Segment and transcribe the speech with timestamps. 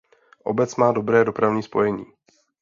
[0.43, 2.05] Obec má dobré dopravní spojení.